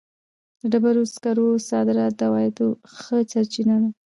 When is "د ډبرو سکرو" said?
0.59-1.47